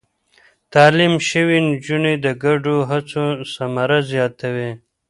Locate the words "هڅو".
2.89-3.25